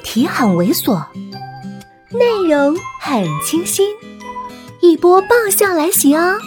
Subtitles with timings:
[0.00, 1.06] 题很猥琐，
[2.10, 3.94] 内容很清新，
[4.80, 6.38] 一波爆笑来袭哦！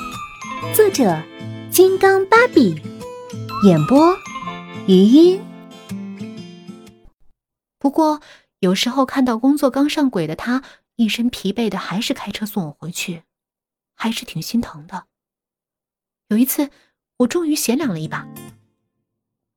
[0.76, 1.22] 作者：
[1.72, 2.76] 金刚芭比，
[3.66, 4.16] 演播：
[4.88, 5.42] 余音。
[7.80, 8.22] 不过
[8.60, 10.64] 有时候看到工作刚上轨的他，
[10.96, 13.24] 一身疲惫的，还是开车送我回去，
[13.96, 15.06] 还是挺心疼的。
[16.30, 16.70] 有一次，
[17.18, 18.28] 我终于闲两了一把，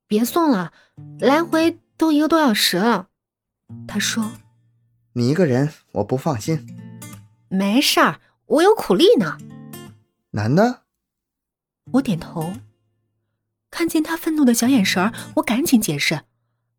[0.06, 0.72] 别送了，
[1.18, 3.08] 来回都一个多小时了。
[3.88, 4.32] 他说
[5.14, 6.66] ：“你一个人，我不放心。
[7.48, 9.38] 没事儿，我有苦力呢。
[10.32, 10.82] 男的？
[11.92, 12.52] 我点头。
[13.70, 16.22] 看见他愤怒的小眼神儿，我赶紧解释：“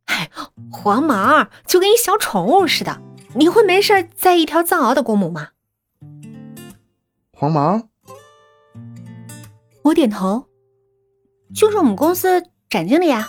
[0.05, 0.29] 哎，
[0.71, 3.01] 黄毛就跟一小宠物似的，
[3.35, 5.49] 你会没事在意一条藏獒的公母吗？”
[7.33, 7.89] 黄毛？
[9.83, 10.47] 我点头。
[11.53, 13.25] 就是我们公司展经理啊，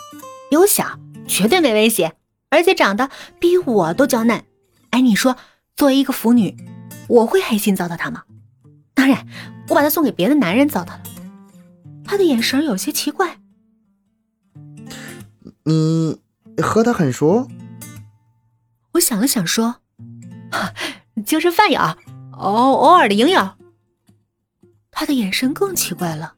[0.51, 2.17] 比我小，绝对没威胁。
[2.51, 4.45] 而且长得比我都娇嫩，
[4.91, 5.37] 哎，你说
[5.77, 6.57] 作为一个腐女，
[7.09, 8.25] 我会黑心糟蹋她吗？
[8.95, 9.27] 当然，
[9.69, 11.03] 我把她送给别的男人糟蹋了。
[12.05, 13.39] 他的眼神有些奇怪。
[15.65, 16.19] 你
[16.63, 17.47] 和他很熟？
[18.93, 19.83] 我想了想说，
[21.27, 21.81] 就是饭友，
[22.33, 23.51] 偶偶尔的营友。
[24.91, 26.37] 他的眼神更奇怪了。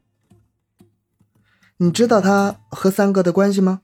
[1.77, 3.81] 你知道他和三哥的关系吗？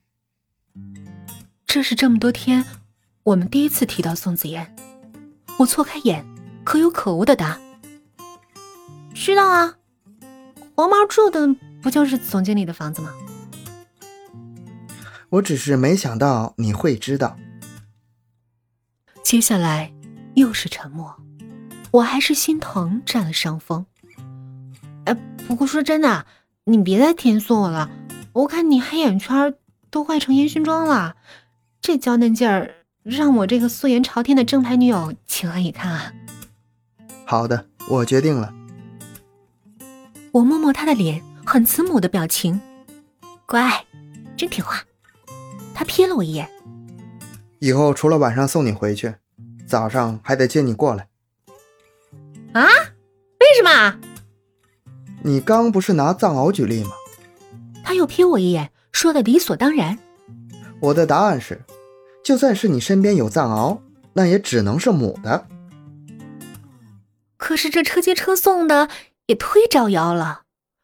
[1.67, 2.63] 这是这么多天，
[3.23, 4.73] 我们第一次提到宋子妍。
[5.59, 6.25] 我错开眼，
[6.63, 7.59] 可有可无的答
[9.13, 9.75] ：“知道啊，
[10.75, 11.45] 黄毛住的
[11.81, 13.13] 不就是总经理的房子吗？”
[15.27, 17.37] 我只是没想到你会知道。
[19.21, 19.93] 接下来
[20.35, 21.13] 又是沉默，
[21.91, 23.85] 我还是心疼占了上风。
[25.03, 25.13] 哎，
[25.45, 26.25] 不过说真的，
[26.63, 27.89] 你别再添送我了，
[28.31, 29.53] 我看你黑眼圈
[29.91, 31.17] 都坏成烟熏妆了。
[31.87, 32.69] 这娇嫩劲儿，
[33.01, 36.11] 让我这个素颜朝天的正牌女友情何以堪啊！
[37.25, 38.53] 好的，我决定了。
[40.33, 42.59] 我摸摸他的脸，很慈母的表情，
[43.45, 43.85] 乖，
[44.35, 44.83] 真听话。
[45.73, 46.49] 他瞥了我一眼，
[47.59, 49.15] 以后除了晚上送你回去，
[49.65, 51.07] 早上还得接你过来。
[52.51, 52.67] 啊？
[53.39, 53.97] 为什么？
[55.23, 56.89] 你刚不是拿藏獒举例吗？
[57.81, 59.97] 他又瞥我一眼，说的理所当然。
[60.81, 61.59] 我的答案是，
[62.27, 63.79] 就算是你身边有藏獒，
[64.11, 65.47] 那也只能是母的。
[67.37, 68.89] 可是这车接车送的
[69.27, 70.41] 也忒招摇了。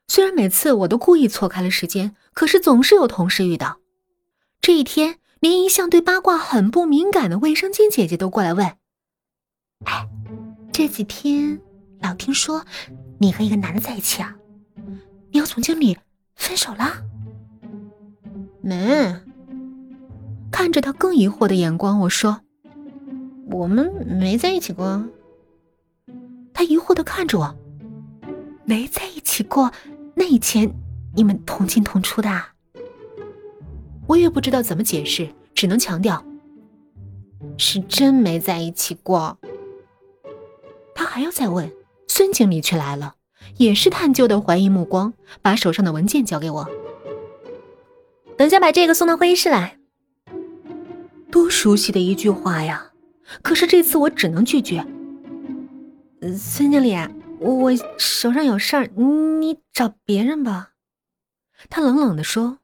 [0.08, 3.80] 虽然每次我都故意错开了时间，可是总是有同事遇到。
[4.62, 8.66] 这一天，连一向对八卦很不敏感的卫生巾姐姐都过来问
[9.84, 10.08] ：“哎，
[10.72, 11.59] 这几天
[12.00, 12.66] 老听说
[13.20, 14.34] 你和一个男的在一起啊？
[15.34, 15.98] 你和总经理
[16.38, 17.03] 分手了？”
[18.64, 19.14] 没。
[20.53, 22.40] 看着他更疑惑的眼光，我说
[23.50, 25.03] ：“我们没在一起过。”
[26.53, 27.56] 他疑惑的看着我
[28.64, 29.72] ：“没在一起过？
[30.14, 30.72] 那以前
[31.16, 32.30] 你们同进同出的？”
[34.06, 36.24] 我也不知道怎么解释，只能强调
[37.58, 39.35] ：“是真没在一起过。”
[40.94, 41.70] 他还要再问，
[42.08, 43.16] 孙经理却来了，
[43.58, 46.70] 也是探究的怀疑目光，把手上的文件交给我
[48.38, 49.80] ：“等下把这个送到会议室来。”
[51.34, 52.94] 多熟悉的一句话呀！
[53.42, 54.86] 可是这次我只能拒绝。
[56.38, 56.96] 孙经理，
[57.40, 60.74] 我手上有事儿，你找别人吧。
[61.72, 62.60] 他冷冷的说：“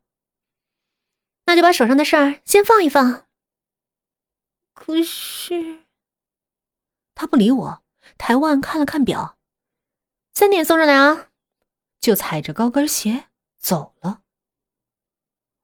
[1.47, 3.25] 那就把手上的事儿先放一放。”
[4.75, 5.79] 可是
[7.15, 7.83] 他不理我，
[8.19, 9.39] 抬腕看了看表，
[10.31, 11.29] 三点送上来啊，
[11.99, 14.21] 就踩着高跟鞋走了。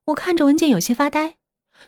[0.05, 1.37] 我看着文件，有些发呆。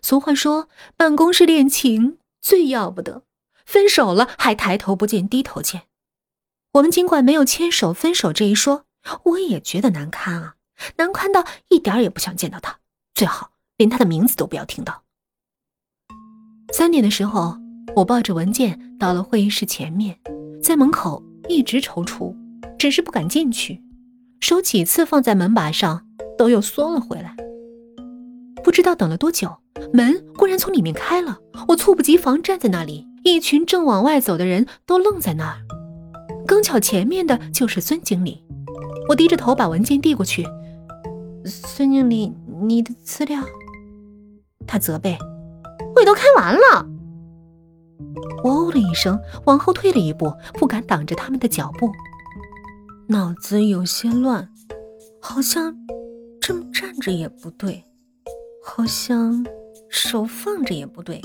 [0.02, 3.24] 俗话说，办公室恋情最要不得，
[3.66, 5.84] 分手了还抬头不见低头见。
[6.74, 8.86] 我们尽管没有牵手分手这一说，
[9.24, 10.56] 我也觉得难堪啊，
[10.98, 12.80] 难堪到一点也不想见到他，
[13.16, 15.03] 最好连他的名字都不要听到。
[16.74, 17.58] 三点的时候，
[17.95, 20.19] 我抱着文件到了会议室前面，
[20.62, 22.36] 在门口一直踌躇，
[22.78, 23.81] 只是不敢进去，
[24.39, 26.06] 手几次放在门把上，
[26.38, 27.36] 都又缩了回来。
[28.68, 29.50] 不知道等了多久。
[29.94, 31.38] 门忽然从里面开了，
[31.69, 35.56] 我猝不及防站在那里，一群正往外走的人都愣在那儿。
[36.46, 38.44] 刚巧前面的就是孙经理，
[39.08, 40.46] 我低着头把文件递过去。
[41.46, 43.42] 孙经理，你的资料。
[44.68, 45.18] 他责备
[45.96, 46.86] ：“会都开完了。”
[48.44, 51.90] 我哦了一声，往后退了一步，不敢挡着他们的脚步，
[53.08, 54.50] 脑子有些乱，
[55.22, 55.74] 好像
[56.42, 57.81] 这么站着也不对，
[58.68, 59.46] 好像。
[59.90, 61.22] 手放着也不对，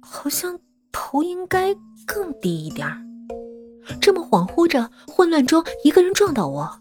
[0.00, 0.58] 好像
[0.90, 1.72] 头应该
[2.04, 3.00] 更低一点儿。
[4.00, 6.80] 这么恍惚着，混乱中，一个人撞到我。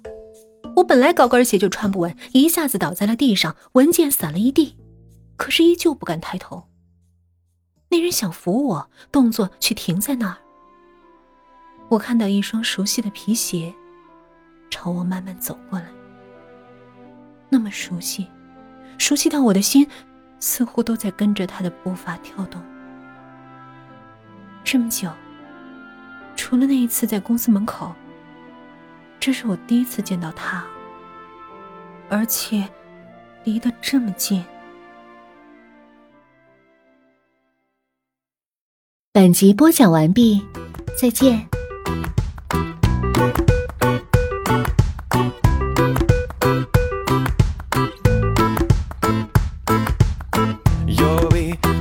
[0.76, 4.76] 我本来高跟鞋就穿不稳，一下子倒在了地上，文件散了一地，
[5.38, 6.64] 可是依旧不敢抬头。
[7.90, 10.38] 那人想扶我，动作却停在那儿。
[11.90, 13.72] 我看到一双熟悉的皮鞋，
[14.72, 15.86] 朝我慢慢走过来，
[17.50, 18.28] 那么熟悉，
[18.98, 19.88] 熟悉到我的心
[20.40, 22.62] 似乎都在跟着他的步伐跳动。
[24.64, 25.10] 这么久。
[26.40, 27.94] 除了那一次在公司门口，
[29.20, 30.64] 这是我第一次见到他，
[32.10, 32.70] 而且
[33.44, 34.46] 离得这么近。
[39.12, 40.46] 本集播讲完毕，
[40.96, 41.57] 再见。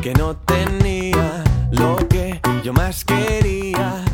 [0.07, 1.43] Que no tenía
[1.73, 4.06] lo que yo más quería.